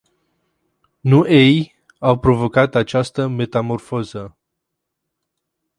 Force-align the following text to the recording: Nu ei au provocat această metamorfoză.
Nu 1.01 1.25
ei 1.27 1.73
au 1.99 2.19
provocat 2.19 2.75
această 2.75 3.27
metamorfoză. 3.27 4.37